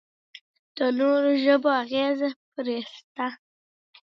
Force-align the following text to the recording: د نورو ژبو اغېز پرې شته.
د 0.77 0.79
نورو 0.99 1.31
ژبو 1.43 1.69
اغېز 1.81 2.19
پرې 2.53 2.77
شته. 2.93 3.27